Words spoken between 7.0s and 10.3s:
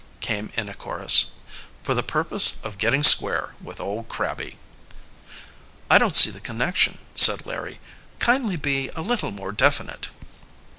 said Larry. "Kindly be a little more definite."